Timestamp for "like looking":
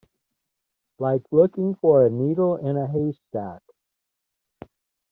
0.97-1.75